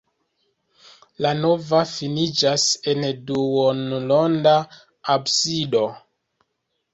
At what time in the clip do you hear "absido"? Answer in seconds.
5.17-5.85